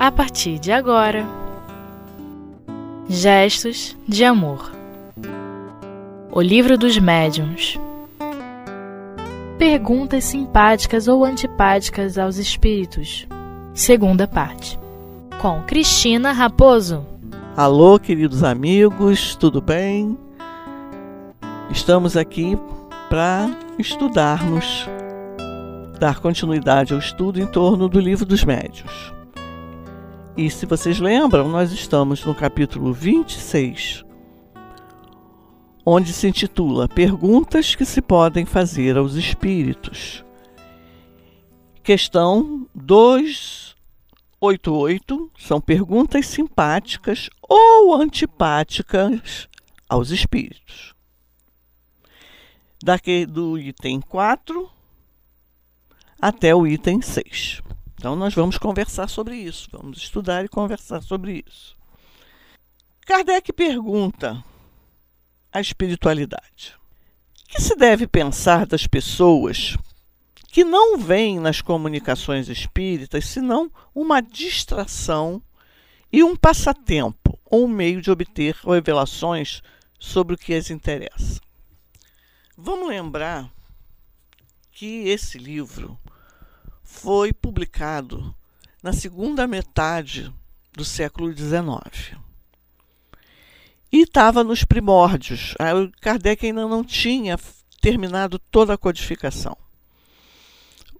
[0.00, 1.26] a partir de agora.
[3.06, 4.72] Gestos de Amor
[6.32, 7.78] O Livro dos Médiuns
[9.58, 13.28] Perguntas simpáticas ou antipáticas aos espíritos.
[13.74, 14.80] Segunda parte.
[15.42, 17.04] Com Cristina Raposo.
[17.54, 20.16] Alô, queridos amigos, tudo bem?
[21.70, 22.56] Estamos aqui
[23.10, 24.88] para estudarmos,
[25.98, 29.19] dar continuidade ao estudo em torno do Livro dos Médios.
[30.40, 34.02] E se vocês lembram, nós estamos no capítulo 26,
[35.84, 40.24] onde se intitula Perguntas que se podem fazer aos espíritos.
[41.82, 49.46] Questão 288 são perguntas simpáticas ou antipáticas
[49.86, 50.94] aos espíritos.
[52.82, 54.70] Daqui do item 4
[56.18, 57.60] até o item 6.
[58.00, 61.76] Então, nós vamos conversar sobre isso, vamos estudar e conversar sobre isso.
[63.04, 64.42] Kardec pergunta
[65.52, 66.74] a espiritualidade:
[67.46, 69.76] que se deve pensar das pessoas
[70.48, 75.42] que não veem nas comunicações espíritas senão uma distração
[76.10, 79.60] e um passatempo ou um meio de obter revelações
[79.98, 81.38] sobre o que as interessa?
[82.56, 83.52] Vamos lembrar
[84.72, 85.98] que esse livro
[86.90, 88.34] foi publicado
[88.82, 90.30] na segunda metade
[90.72, 92.18] do século XIX.
[93.90, 95.54] E estava nos primórdios.
[95.54, 97.38] O Kardec ainda não tinha
[97.80, 99.56] terminado toda a codificação.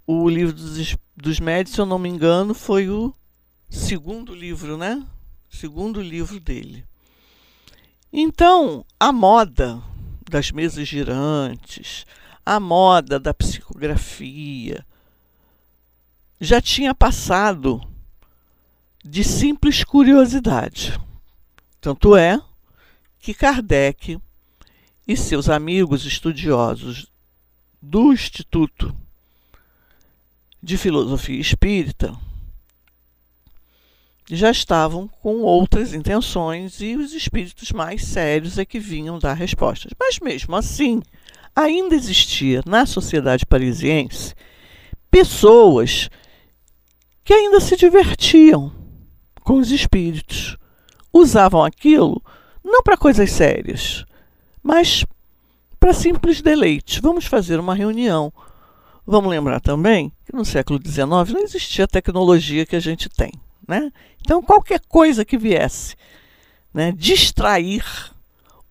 [0.06, 3.14] O livro dos, dos médios, se eu não me engano, foi o
[3.68, 5.04] segundo livro, né?
[5.50, 6.86] Segundo livro dele.
[8.10, 9.82] Então, a moda
[10.28, 12.06] das mesas girantes,
[12.46, 14.84] a moda da psicografia,
[16.40, 17.80] já tinha passado
[19.04, 20.98] de simples curiosidade.
[21.80, 22.40] Tanto é
[23.18, 24.18] que Kardec
[25.06, 27.06] e seus amigos estudiosos
[27.80, 28.94] do Instituto
[30.62, 32.16] de Filosofia Espírita
[34.30, 39.92] já estavam com outras intenções e os espíritos mais sérios é que vinham dar respostas.
[39.98, 41.02] Mas mesmo assim,
[41.54, 44.34] ainda existia na sociedade parisiense
[45.10, 46.08] pessoas
[47.30, 48.72] que ainda se divertiam
[49.44, 50.56] com os espíritos.
[51.12, 52.20] Usavam aquilo
[52.64, 54.04] não para coisas sérias,
[54.60, 55.04] mas
[55.78, 57.00] para simples deleite.
[57.00, 58.32] Vamos fazer uma reunião.
[59.06, 63.30] Vamos lembrar também que no século XIX não existia a tecnologia que a gente tem.
[63.68, 63.92] Né?
[64.20, 65.94] Então, qualquer coisa que viesse
[66.74, 67.84] né, distrair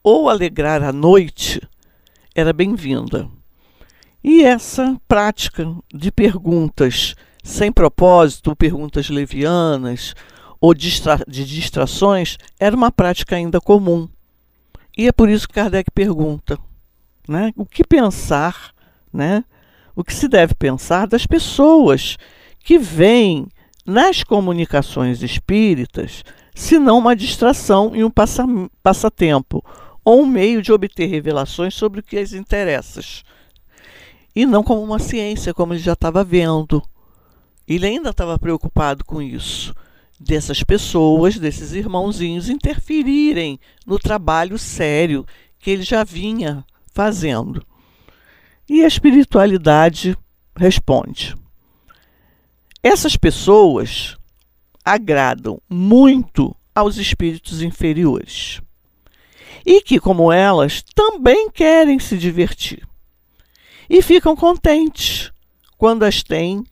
[0.04, 1.62] ou alegrar a noite
[2.36, 3.26] era bem-vinda.
[4.22, 10.14] E essa prática de perguntas sem propósito, perguntas levianas
[10.60, 14.08] ou distra de distrações, era uma prática ainda comum.
[14.98, 16.58] E é por isso que Kardec pergunta:
[17.28, 18.74] né, o que pensar,
[19.14, 19.44] né,
[19.96, 22.18] o que se deve pensar das pessoas
[22.60, 23.48] que veem
[23.86, 26.24] nas comunicações espíritas,
[26.54, 28.46] se não uma distração e um passa
[28.84, 29.64] passatempo,
[30.04, 33.02] ou um meio de obter revelações sobre o que as interessa,
[34.36, 36.84] e não como uma ciência, como ele já estava vendo.
[37.70, 39.76] Ele ainda estava preocupado com isso,
[40.20, 45.24] dessas pessoas, desses irmãozinhos interferirem no trabalho sério
[45.60, 47.64] que ele já vinha fazendo.
[48.68, 50.18] E a espiritualidade
[50.56, 51.36] responde:
[52.82, 54.18] essas pessoas
[54.84, 58.62] agradam muito aos espíritos inferiores
[59.66, 62.88] e que, como elas, também querem se divertir
[63.90, 65.32] e ficam contentes
[65.78, 66.64] quando as têm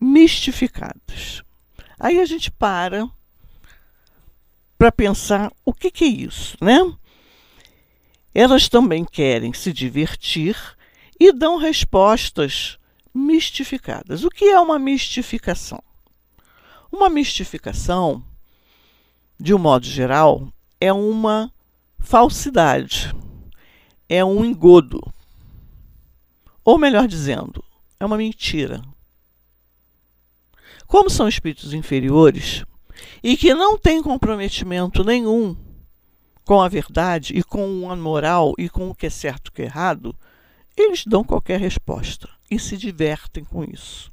[0.00, 1.42] mistificadas.
[1.98, 3.08] Aí a gente para
[4.78, 6.78] para pensar o que, que é isso, né?
[8.34, 10.54] Elas também querem se divertir
[11.18, 12.78] e dão respostas
[13.14, 14.24] mistificadas.
[14.24, 15.82] O que é uma mistificação?
[16.92, 18.22] Uma mistificação,
[19.40, 21.50] de um modo geral, é uma
[21.98, 23.14] falsidade,
[24.08, 25.00] é um engodo.
[26.62, 27.64] Ou melhor dizendo,
[27.98, 28.82] é uma mentira.
[30.86, 32.64] Como são espíritos inferiores
[33.22, 35.56] e que não têm comprometimento nenhum
[36.44, 39.52] com a verdade e com a moral e com o que é certo e o
[39.52, 40.16] que é errado,
[40.76, 44.12] eles dão qualquer resposta e se divertem com isso.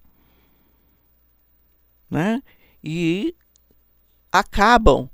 [2.09, 2.41] Né?
[2.83, 3.35] E
[4.31, 5.07] acabam,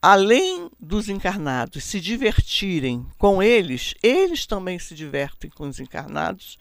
[0.00, 6.56] além dos encarnados se divertirem com eles, eles também se divertem com os encarnados,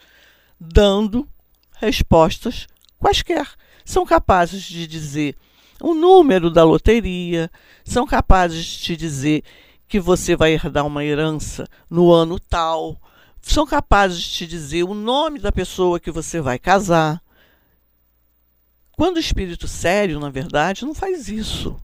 [0.60, 1.30] dando
[1.74, 2.68] respostas
[2.98, 3.48] quaisquer
[3.86, 5.38] são capazes de dizer
[5.80, 7.52] o número da loteria,
[7.84, 9.44] são capazes de te dizer
[9.88, 13.00] que você vai herdar uma herança no ano tal,
[13.42, 17.24] são capazes de te dizer o nome da pessoa que você vai casar.
[18.94, 21.80] Quando o espírito sério, na verdade, não faz isso.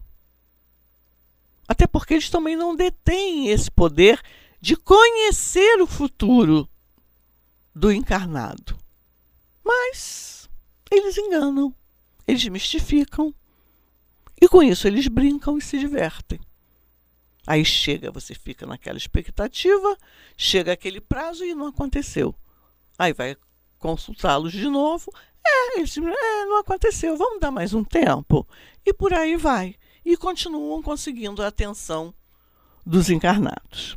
[1.68, 4.20] Até porque eles também não detêm esse poder
[4.60, 6.68] de conhecer o futuro
[7.74, 8.76] do encarnado.
[9.64, 10.48] Mas
[10.90, 11.74] eles enganam,
[12.26, 13.34] eles mistificam.
[14.40, 16.40] E com isso eles brincam e se divertem.
[17.46, 19.96] Aí chega, você fica naquela expectativa,
[20.36, 22.34] chega aquele prazo e não aconteceu.
[22.98, 23.36] Aí vai
[23.78, 25.12] consultá-los de novo.
[25.44, 28.46] É, eles, é, não aconteceu, vamos dar mais um tempo.
[28.86, 29.74] E por aí vai.
[30.04, 32.14] E continuam conseguindo a atenção
[32.86, 33.96] dos encarnados.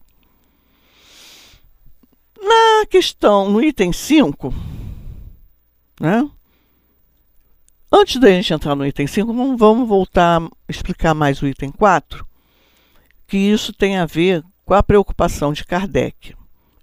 [2.39, 4.53] Na questão, no item 5,
[5.99, 6.29] né?
[7.91, 12.25] Antes da gente entrar no item 5, vamos voltar a explicar mais o item 4,
[13.27, 16.35] que isso tem a ver com a preocupação de Kardec.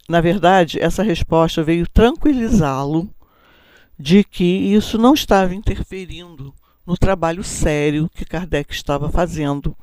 [0.09, 3.11] Na verdade, essa resposta veio tranquilizá-lo
[3.99, 6.55] de que isso não estava interferindo
[6.87, 9.77] no trabalho sério que Kardec estava fazendo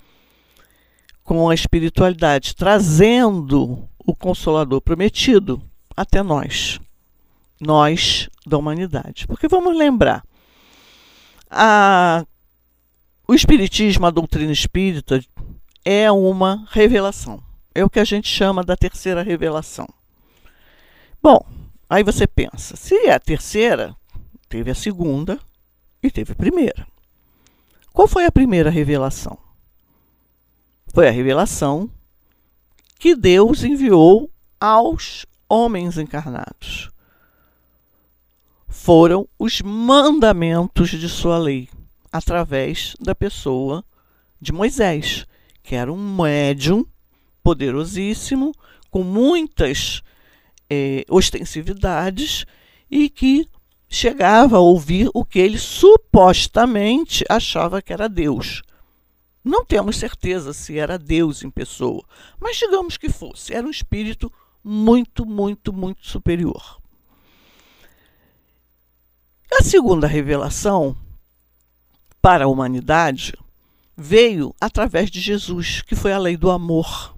[1.24, 5.62] com a espiritualidade, trazendo o Consolador prometido
[5.96, 6.80] até nós,
[7.62, 9.28] nós da humanidade.
[9.28, 10.24] Porque vamos lembrar,
[11.50, 12.26] a,
[13.28, 15.24] o Espiritismo, a doutrina espírita,
[15.84, 17.42] é uma revelação.
[17.74, 19.88] É o que a gente chama da terceira revelação.
[21.22, 21.46] Bom,
[21.90, 23.96] aí você pensa, se é a terceira,
[24.48, 25.40] teve a segunda
[26.02, 26.88] e teve a primeira.
[27.94, 29.38] Qual foi a primeira revelação?
[30.94, 31.90] Foi a revelação
[32.98, 34.30] que Deus enviou
[34.60, 36.90] aos homens encarnados.
[38.82, 41.68] Foram os mandamentos de sua lei,
[42.10, 43.84] através da pessoa
[44.40, 45.28] de Moisés,
[45.62, 46.86] que era um médium
[47.44, 48.54] poderosíssimo,
[48.90, 50.02] com muitas
[50.70, 52.46] é, ostensividades
[52.90, 53.46] e que
[53.90, 58.62] chegava a ouvir o que ele supostamente achava que era Deus.
[59.44, 62.04] Não temos certeza se era Deus em pessoa,
[62.40, 64.32] mas digamos que fosse, era um espírito
[64.64, 66.79] muito, muito, muito superior.
[69.52, 70.96] A segunda revelação
[72.22, 73.34] para a humanidade
[73.98, 77.16] veio através de Jesus, que foi a lei do amor,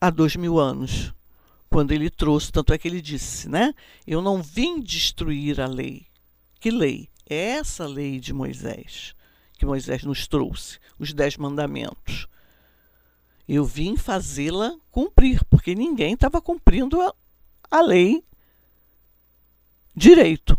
[0.00, 1.12] há dois mil anos,
[1.70, 3.74] quando ele trouxe, tanto é que ele disse, né?
[4.06, 6.06] Eu não vim destruir a lei.
[6.60, 7.08] Que lei?
[7.28, 9.14] É essa lei de Moisés,
[9.54, 12.28] que Moisés nos trouxe, os dez mandamentos.
[13.48, 17.14] Eu vim fazê-la cumprir, porque ninguém estava cumprindo a,
[17.70, 18.22] a lei
[19.94, 20.58] direito.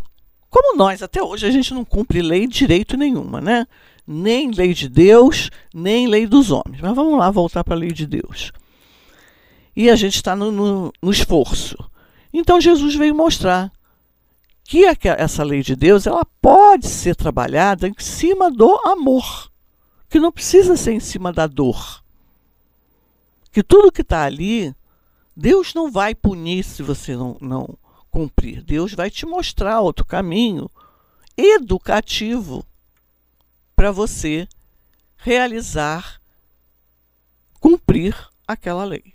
[0.60, 3.64] Como nós, até hoje, a gente não cumpre lei direito nenhuma, né?
[4.04, 6.80] Nem lei de Deus, nem lei dos homens.
[6.80, 8.50] Mas vamos lá voltar para a lei de Deus.
[9.76, 11.76] E a gente está no, no, no, esforço.
[12.32, 13.70] Então Jesus veio mostrar
[14.64, 19.50] que essa lei de Deus ela pode ser trabalhada em cima do amor,
[20.10, 22.02] que não precisa ser em cima da dor
[23.58, 24.74] que tudo que está ali,
[25.36, 27.78] Deus não vai punir se você não, não
[28.10, 28.62] cumprir.
[28.62, 30.70] Deus vai te mostrar outro caminho
[31.36, 32.64] educativo
[33.76, 34.48] para você
[35.16, 36.20] realizar,
[37.60, 38.16] cumprir
[38.46, 39.12] aquela lei.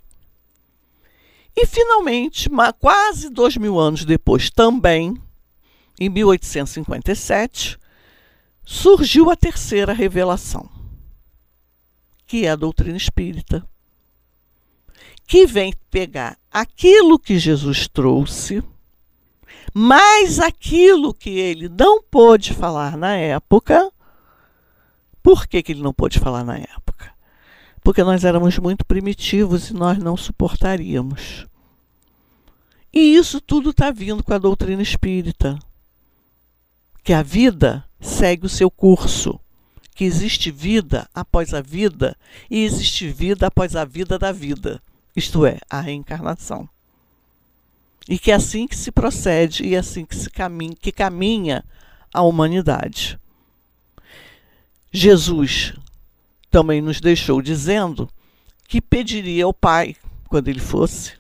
[1.56, 5.22] E, finalmente, quase dois mil anos depois, também,
[6.00, 7.78] em 1857,
[8.66, 10.70] surgiu a terceira revelação,
[12.26, 13.68] que é a doutrina espírita,
[15.28, 18.64] que vem pegar aquilo que Jesus trouxe,
[19.74, 23.92] mais aquilo que ele não pôde falar na época.
[25.22, 27.12] Por que, que ele não pôde falar na época?
[27.84, 31.48] Porque nós éramos muito primitivos e nós não suportaríamos.
[32.94, 35.58] E isso tudo está vindo com a doutrina espírita.
[37.04, 39.40] Que a vida segue o seu curso.
[39.96, 42.16] Que existe vida após a vida
[42.50, 44.82] e existe vida após a vida da vida
[45.16, 46.68] isto é, a reencarnação.
[48.08, 51.64] E que é assim que se procede e é assim que se caminha, que caminha
[52.14, 53.20] a humanidade.
[54.92, 55.74] Jesus
[56.52, 58.10] também nos deixou dizendo
[58.68, 59.96] que pediria ao Pai,
[60.28, 61.14] quando ele fosse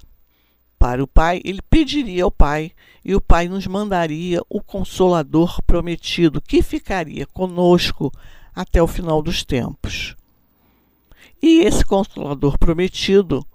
[0.77, 2.71] para o Pai, ele pediria ao Pai
[3.05, 8.11] e o Pai nos mandaria o Consolador prometido, que ficaria conosco
[8.53, 10.15] até o final dos tempos.
[11.41, 13.45] E esse Consolador prometido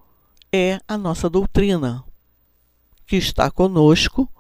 [0.53, 2.05] é a nossa doutrina,
[3.09, 4.31] que está conosco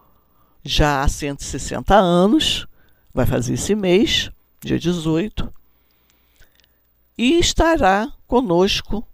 [0.62, 2.66] já há 160 anos,
[3.14, 5.50] vai fazer esse mês, dia 18,
[7.16, 9.08] e estará conosco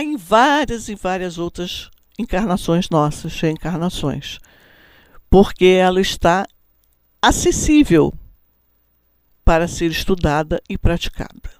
[0.00, 4.38] em várias e várias outras encarnações nossas, reencarnações,
[5.28, 6.46] porque ela está
[7.20, 8.14] acessível
[9.44, 11.50] para ser estudada e praticada.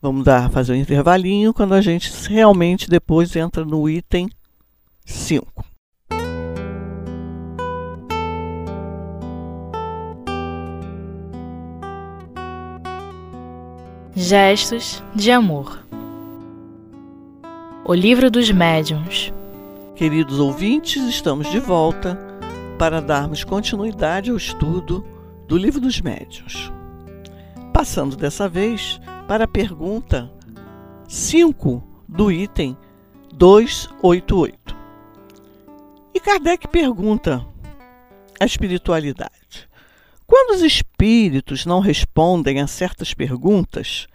[0.00, 4.30] Vamos dar fazer um intervalinho quando a gente realmente depois entra no item
[5.10, 5.64] 5.
[14.14, 15.84] Gestos de amor.
[17.84, 19.32] O livro dos médiuns.
[19.96, 22.18] Queridos ouvintes, estamos de volta
[22.78, 25.04] para darmos continuidade ao estudo
[25.46, 26.72] do livro dos médiuns.
[27.72, 30.30] Passando dessa vez para a pergunta
[31.08, 32.76] 5 do item
[33.34, 34.59] 288.
[36.20, 37.44] Kardec pergunta
[38.38, 39.68] a espiritualidade:
[40.26, 44.06] quando os espíritos não respondem a certas perguntas,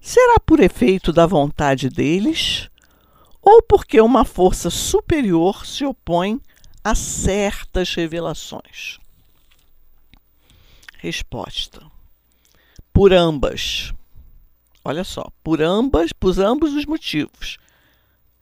[0.00, 2.70] será por efeito da vontade deles
[3.42, 6.40] ou porque uma força superior se opõe
[6.84, 8.98] a certas revelações?
[10.98, 11.84] Resposta:
[12.92, 13.92] Por ambas.
[14.84, 17.58] Olha só, por ambas, por ambos os motivos.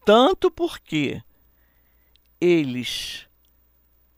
[0.04, 1.20] Tanto porque
[2.40, 3.26] eles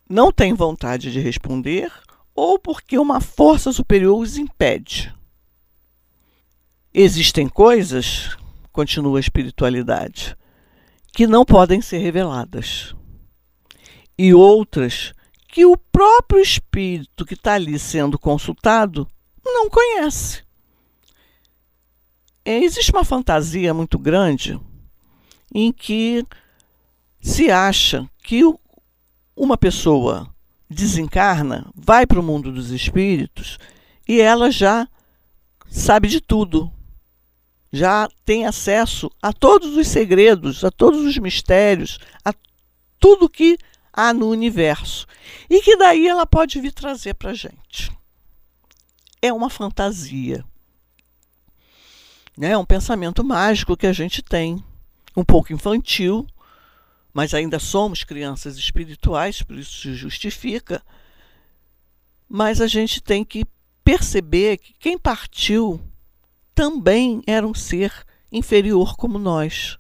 [0.09, 1.93] não têm vontade de responder,
[2.35, 5.15] ou porque uma força superior os impede.
[6.93, 8.37] Existem coisas,
[8.73, 10.37] continua a espiritualidade,
[11.13, 12.95] que não podem ser reveladas.
[14.17, 15.13] E outras
[15.49, 19.07] que o próprio espírito que está ali sendo consultado
[19.45, 20.43] não conhece.
[22.45, 24.59] Existe uma fantasia muito grande
[25.55, 26.25] em que
[27.21, 28.43] se acha que
[29.37, 30.33] uma pessoa
[30.69, 33.59] desencarna, vai para o mundo dos espíritos
[34.07, 34.87] e ela já
[35.71, 36.73] sabe de tudo.
[37.71, 42.33] Já tem acesso a todos os segredos, a todos os mistérios, a
[42.99, 43.59] tudo que
[43.93, 45.07] há no universo.
[45.51, 47.93] E que daí ela pode vir trazer para a gente.
[49.21, 50.45] É uma fantasia.
[52.41, 54.65] É um pensamento mágico que a gente tem,
[55.17, 56.27] um pouco infantil,
[57.19, 60.81] mas ainda somos crianças espirituais, por isso se justifica.
[62.29, 63.45] Mas a gente tem que
[63.83, 65.81] perceber que quem partiu
[66.55, 69.77] também era um ser inferior como nós.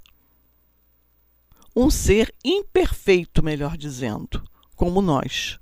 [1.76, 4.42] Um ser imperfeito, melhor dizendo,
[4.74, 5.60] como nós.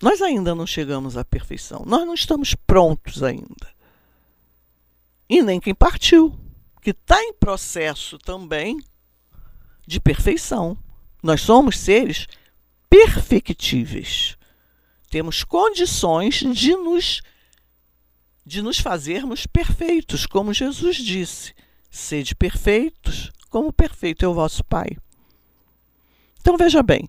[0.00, 1.82] Nós ainda não chegamos à perfeição.
[1.84, 3.74] Nós não estamos prontos ainda.
[5.28, 6.32] E nem quem partiu,
[6.80, 8.78] que está em processo também
[9.86, 10.76] de perfeição.
[11.22, 12.26] Nós somos seres
[12.90, 14.36] perfectíveis.
[15.10, 17.22] Temos condições de nos
[18.44, 21.52] de nos fazermos perfeitos, como Jesus disse:
[21.90, 24.96] sede perfeitos, como perfeito é o vosso Pai.
[26.40, 27.08] Então veja bem,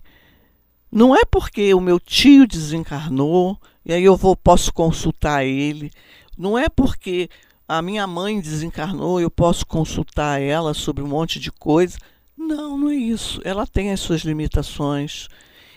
[0.90, 5.92] não é porque o meu tio desencarnou e aí eu vou posso consultar ele,
[6.36, 7.30] não é porque
[7.68, 11.98] a minha mãe desencarnou, eu posso consultar ela sobre um monte de coisa.
[12.38, 13.40] Não, não é isso.
[13.44, 15.26] Ela tem as suas limitações.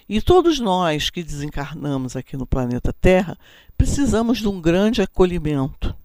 [0.07, 3.37] E todos nós que desencarnamos aqui no planeta Terra
[3.75, 5.95] precisamos de um grande acolhimento.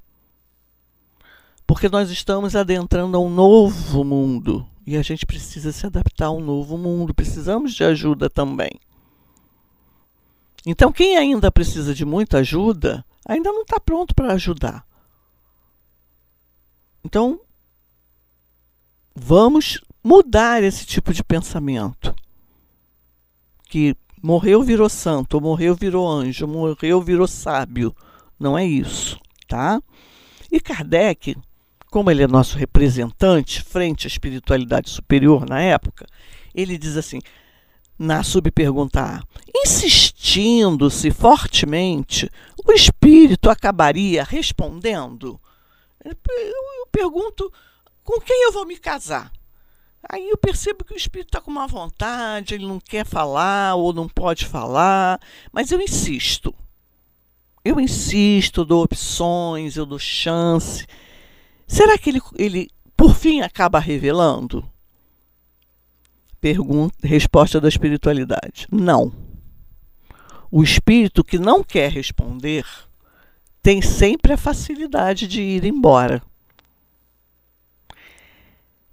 [1.66, 6.30] Porque nós estamos adentrando a um novo mundo e a gente precisa se adaptar a
[6.30, 7.12] um novo mundo.
[7.12, 8.80] Precisamos de ajuda também.
[10.64, 14.86] Então, quem ainda precisa de muita ajuda, ainda não está pronto para ajudar.
[17.04, 17.40] Então,
[19.14, 22.14] vamos mudar esse tipo de pensamento.
[23.68, 27.92] Que morreu virou santo, morreu virou anjo, morreu virou sábio.
[28.38, 29.82] Não é isso, tá?
[30.50, 31.36] E Kardec,
[31.90, 36.06] como ele é nosso representante frente à espiritualidade superior na época,
[36.54, 37.20] ele diz assim,
[37.98, 39.22] na subpergunta A,
[39.56, 42.30] insistindo-se fortemente,
[42.64, 45.40] o espírito acabaria respondendo?
[46.04, 46.14] Eu
[46.92, 47.52] pergunto,
[48.04, 49.32] com quem eu vou me casar?
[50.08, 53.92] Aí eu percebo que o espírito está com uma vontade, ele não quer falar ou
[53.92, 55.20] não pode falar,
[55.52, 56.54] mas eu insisto.
[57.64, 60.86] Eu insisto, dou opções, eu dou chance.
[61.66, 64.64] Será que ele, ele por fim, acaba revelando?
[66.40, 69.12] Pergunta, resposta da espiritualidade: não.
[70.50, 72.64] O espírito que não quer responder
[73.60, 76.22] tem sempre a facilidade de ir embora.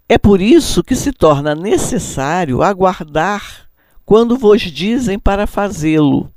[0.07, 3.69] É por isso que se torna necessário aguardar
[4.05, 6.31] quando vos dizem para fazê-lo,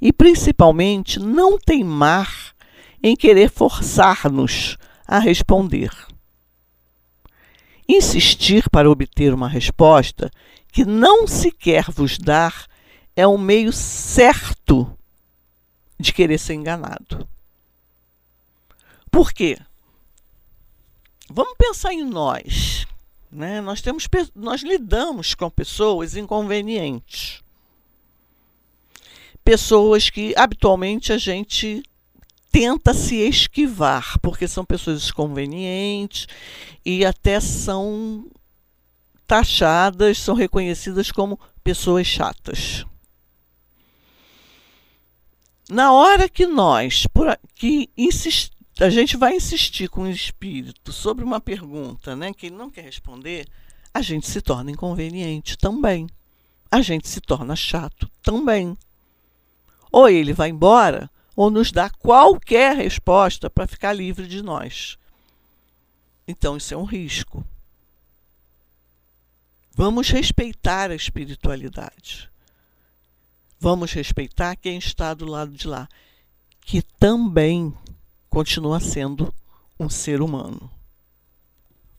[0.00, 2.54] e principalmente não teimar
[3.02, 5.90] em querer forçar-nos a responder.
[7.88, 10.30] Insistir para obter uma resposta
[10.70, 12.66] que não se quer vos dar
[13.14, 14.96] é um meio certo
[15.98, 17.26] de querer ser enganado.
[19.10, 19.56] Por quê?
[21.30, 22.86] Vamos pensar em nós.
[23.30, 23.60] Né?
[23.60, 27.42] Nós, temos, nós lidamos com pessoas inconvenientes.
[29.44, 31.82] Pessoas que habitualmente a gente
[32.50, 36.26] tenta se esquivar, porque são pessoas inconvenientes
[36.84, 38.26] e até são
[39.26, 42.86] taxadas, são reconhecidas como pessoas chatas.
[45.68, 47.06] Na hora que nós,
[47.54, 52.56] que insist, a gente vai insistir com o espírito sobre uma pergunta né, que ele
[52.56, 53.46] não quer responder,
[53.92, 56.06] a gente se torna inconveniente também.
[56.70, 58.76] A gente se torna chato também.
[59.90, 64.98] Ou ele vai embora, ou nos dá qualquer resposta para ficar livre de nós.
[66.28, 67.42] Então, isso é um risco.
[69.72, 72.28] Vamos respeitar a espiritualidade.
[73.58, 75.88] Vamos respeitar quem está do lado de lá,
[76.60, 77.72] que também
[78.36, 79.32] continua sendo
[79.80, 80.70] um ser humano.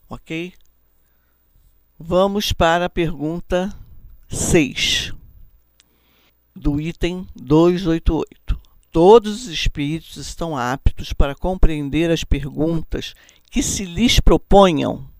[0.08, 0.52] Ok?
[1.98, 3.76] Vamos para a pergunta
[4.28, 5.12] 6
[6.54, 8.56] do item 288.
[8.92, 13.14] Todos os espíritos estão aptos para compreender as perguntas
[13.50, 15.10] que se lhes proponham?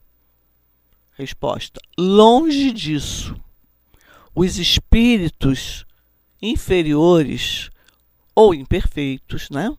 [1.15, 3.35] Resposta: longe disso.
[4.33, 5.85] Os espíritos
[6.41, 7.71] inferiores
[8.37, 9.77] ou imperfeitos, né,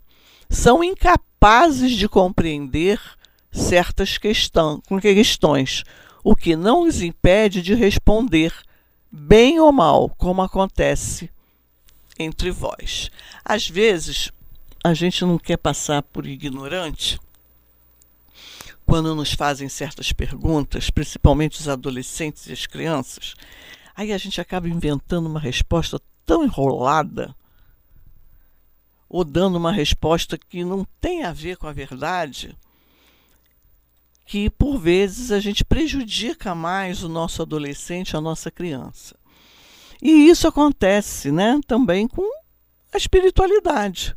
[0.50, 3.00] são incapazes de compreender
[3.52, 5.84] certas questões,
[6.24, 8.54] o que não os impede de responder,
[9.12, 11.30] bem ou mal, como acontece
[12.18, 13.10] entre vós.
[13.44, 14.32] Às vezes,
[14.84, 17.20] a gente não quer passar por ignorante
[18.86, 23.36] quando nos fazem certas perguntas, principalmente os adolescentes e as crianças.
[23.96, 27.36] Aí a gente acaba inventando uma resposta tão enrolada
[29.10, 32.56] ou dando uma resposta que não tem a ver com a verdade,
[34.26, 39.16] que por vezes a gente prejudica mais o nosso adolescente, a nossa criança.
[40.00, 42.24] E isso acontece né, também com
[42.94, 44.16] a espiritualidade.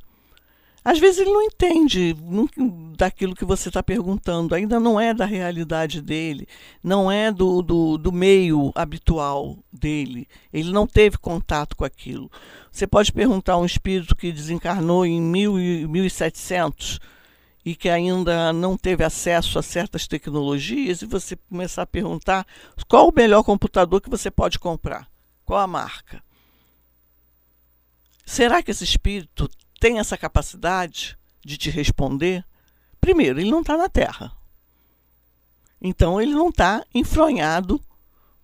[0.84, 2.16] Às vezes ele não entende
[2.96, 6.48] daquilo que você está perguntando, ainda não é da realidade dele,
[6.82, 12.28] não é do, do, do, meio habitual dele, ele não teve contato com aquilo.
[12.70, 16.98] Você pode perguntar a um espírito que desencarnou em mil, 1700
[17.64, 22.44] e que ainda não teve acesso a certas tecnologias, e você começar a perguntar
[22.88, 25.08] qual o melhor computador que você pode comprar,
[25.44, 26.20] qual a marca.
[28.26, 29.48] Será que esse espírito
[29.82, 32.44] tem essa capacidade de te responder,
[33.00, 34.30] primeiro, ele não está na Terra.
[35.80, 37.80] Então, ele não está enfronhado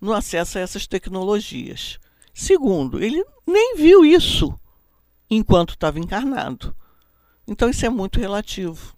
[0.01, 1.97] no acesso a essas tecnologias.
[2.33, 4.53] Segundo, ele nem viu isso
[5.29, 6.75] enquanto estava encarnado.
[7.47, 8.93] Então, isso é muito relativo.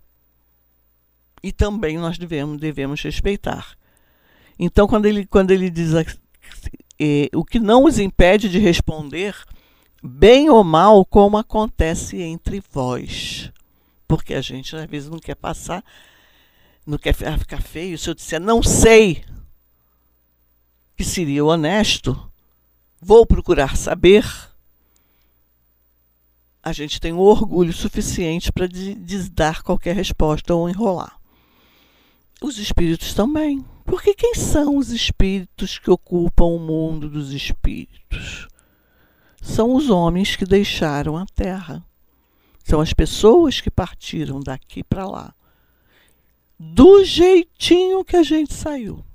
[1.43, 3.77] E também nós devemos, devemos respeitar.
[4.57, 9.35] Então, quando ele, quando ele diz é, o que não os impede de responder
[10.01, 13.51] bem ou mal, como acontece entre vós.
[14.07, 15.83] Porque a gente às vezes não quer passar,
[16.85, 17.97] não quer ficar feio.
[17.97, 19.23] Se eu disser não sei,
[20.97, 22.31] que seria honesto,
[22.99, 24.25] vou procurar saber.
[26.63, 28.67] A gente tem o orgulho suficiente para
[29.31, 31.19] dar qualquer resposta ou enrolar.
[32.41, 33.65] Os espíritos também.
[33.85, 38.47] Porque quem são os espíritos que ocupam o mundo dos espíritos?
[39.61, 41.85] São os homens que deixaram a terra.
[42.63, 45.35] São as pessoas que partiram daqui para lá.
[46.57, 49.05] Do jeitinho que a gente saiu.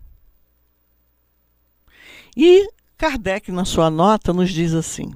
[2.36, 2.64] E
[2.96, 5.12] Kardec, na sua nota, nos diz assim: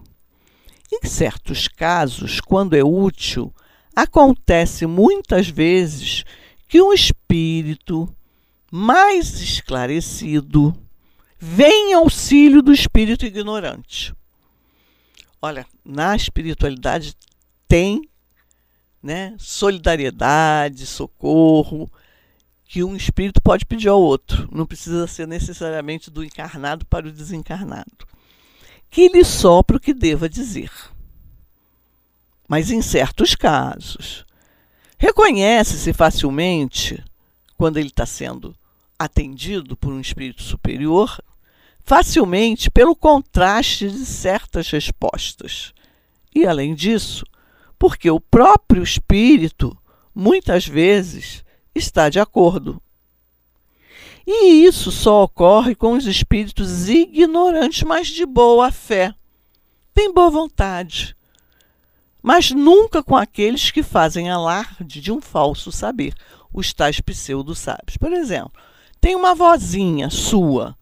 [0.93, 3.55] em certos casos, quando é útil,
[3.95, 6.25] acontece muitas vezes
[6.67, 8.13] que um espírito
[8.69, 10.77] mais esclarecido
[11.39, 14.13] vem em auxílio do espírito ignorante.
[15.43, 17.17] Olha, na espiritualidade
[17.67, 18.09] tem
[19.03, 21.91] né, solidariedade, socorro,
[22.65, 24.49] que um espírito pode pedir ao outro.
[24.53, 28.07] Não precisa ser necessariamente do encarnado para o desencarnado.
[28.91, 30.71] Que lhe sopra o que deva dizer.
[32.47, 34.27] Mas em certos casos,
[34.99, 37.03] reconhece-se facilmente
[37.57, 38.55] quando ele está sendo
[38.99, 41.19] atendido por um espírito superior
[41.85, 45.73] facilmente pelo contraste de certas respostas.
[46.35, 47.25] E, além disso,
[47.79, 49.77] porque o próprio espírito,
[50.15, 52.81] muitas vezes, está de acordo.
[54.27, 59.15] E isso só ocorre com os espíritos ignorantes, mas de boa fé.
[59.93, 61.17] Tem boa vontade.
[62.23, 66.15] Mas nunca com aqueles que fazem alarde de um falso saber,
[66.53, 67.97] os tais pseudo-sábios.
[67.97, 68.53] Por exemplo,
[69.01, 70.77] tem uma vozinha sua,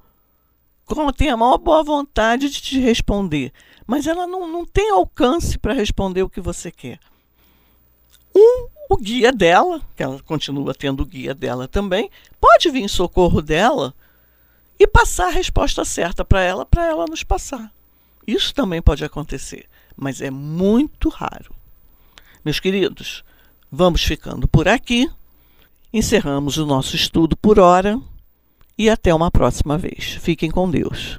[1.16, 3.52] tem a maior boa vontade de te responder,
[3.86, 6.98] mas ela não, não tem alcance para responder o que você quer.
[8.34, 12.88] Um o guia dela, que ela continua tendo o guia dela também, pode vir em
[12.88, 13.94] socorro dela
[14.78, 17.70] e passar a resposta certa para ela, para ela nos passar.
[18.26, 21.54] Isso também pode acontecer, mas é muito raro.
[22.42, 23.22] Meus queridos,
[23.70, 25.10] vamos ficando por aqui.
[25.92, 28.00] Encerramos o nosso estudo por hora
[28.78, 30.18] e até uma próxima vez.
[30.20, 31.18] Fiquem com Deus.